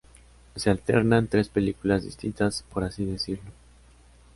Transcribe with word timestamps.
Se 0.55 0.71
alternan 0.71 1.27
tres 1.27 1.47
películas 1.49 2.01
distintas, 2.03 2.63
por 2.73 2.83
así 2.83 3.05
decirlo. 3.05 3.51